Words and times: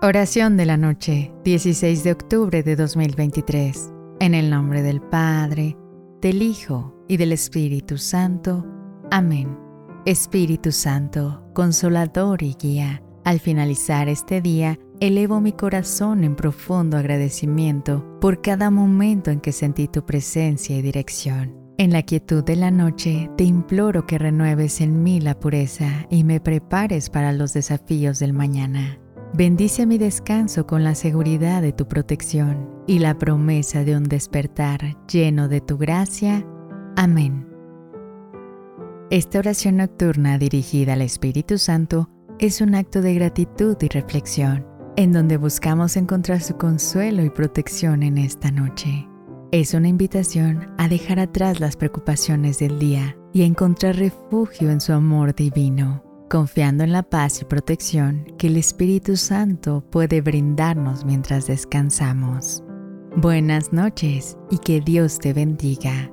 Oración 0.00 0.56
de 0.56 0.64
la 0.64 0.76
noche, 0.76 1.32
16 1.42 2.04
de 2.04 2.12
octubre 2.12 2.62
de 2.62 2.76
2023. 2.76 3.92
En 4.20 4.32
el 4.32 4.48
nombre 4.48 4.80
del 4.82 5.00
Padre, 5.00 5.76
del 6.20 6.40
Hijo 6.40 7.04
y 7.08 7.16
del 7.16 7.32
Espíritu 7.32 7.98
Santo. 7.98 8.64
Amén. 9.10 9.58
Espíritu 10.06 10.70
Santo, 10.70 11.42
consolador 11.52 12.44
y 12.44 12.54
guía, 12.54 13.02
al 13.24 13.40
finalizar 13.40 14.08
este 14.08 14.40
día, 14.40 14.78
elevo 15.00 15.40
mi 15.40 15.50
corazón 15.50 16.22
en 16.22 16.36
profundo 16.36 16.96
agradecimiento 16.96 18.20
por 18.20 18.40
cada 18.40 18.70
momento 18.70 19.32
en 19.32 19.40
que 19.40 19.50
sentí 19.50 19.88
tu 19.88 20.06
presencia 20.06 20.78
y 20.78 20.82
dirección. 20.82 21.56
En 21.76 21.92
la 21.92 22.04
quietud 22.04 22.44
de 22.44 22.54
la 22.54 22.70
noche 22.70 23.28
te 23.36 23.42
imploro 23.42 24.06
que 24.06 24.18
renueves 24.18 24.80
en 24.80 25.02
mí 25.02 25.20
la 25.20 25.40
pureza 25.40 26.06
y 26.08 26.22
me 26.22 26.38
prepares 26.38 27.10
para 27.10 27.32
los 27.32 27.52
desafíos 27.52 28.20
del 28.20 28.32
mañana. 28.32 29.00
Bendice 29.34 29.84
mi 29.84 29.98
descanso 29.98 30.66
con 30.66 30.82
la 30.84 30.94
seguridad 30.94 31.60
de 31.60 31.72
tu 31.72 31.86
protección 31.86 32.68
y 32.86 32.98
la 32.98 33.18
promesa 33.18 33.84
de 33.84 33.94
un 33.94 34.04
despertar 34.04 34.96
lleno 35.06 35.48
de 35.48 35.60
tu 35.60 35.76
gracia. 35.76 36.46
Amén. 36.96 37.46
Esta 39.10 39.38
oración 39.38 39.76
nocturna 39.76 40.38
dirigida 40.38 40.94
al 40.94 41.02
Espíritu 41.02 41.58
Santo 41.58 42.08
es 42.38 42.62
un 42.62 42.74
acto 42.74 43.02
de 43.02 43.14
gratitud 43.14 43.76
y 43.80 43.88
reflexión, 43.88 44.66
en 44.96 45.12
donde 45.12 45.36
buscamos 45.36 45.96
encontrar 45.96 46.40
su 46.40 46.56
consuelo 46.56 47.22
y 47.22 47.30
protección 47.30 48.02
en 48.02 48.16
esta 48.16 48.50
noche. 48.50 49.06
Es 49.52 49.74
una 49.74 49.88
invitación 49.88 50.74
a 50.78 50.88
dejar 50.88 51.20
atrás 51.20 51.60
las 51.60 51.76
preocupaciones 51.76 52.58
del 52.58 52.78
día 52.78 53.16
y 53.34 53.42
a 53.42 53.46
encontrar 53.46 53.96
refugio 53.96 54.70
en 54.70 54.80
su 54.80 54.94
amor 54.94 55.34
divino 55.34 56.07
confiando 56.28 56.84
en 56.84 56.92
la 56.92 57.02
paz 57.02 57.42
y 57.42 57.44
protección 57.44 58.24
que 58.38 58.48
el 58.48 58.56
Espíritu 58.56 59.16
Santo 59.16 59.84
puede 59.90 60.20
brindarnos 60.20 61.04
mientras 61.04 61.46
descansamos. 61.46 62.62
Buenas 63.16 63.72
noches 63.72 64.36
y 64.50 64.58
que 64.58 64.80
Dios 64.80 65.18
te 65.18 65.32
bendiga. 65.32 66.12